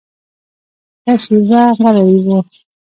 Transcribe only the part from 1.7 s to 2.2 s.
غلی